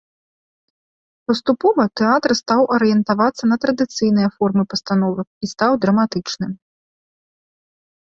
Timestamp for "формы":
4.37-4.63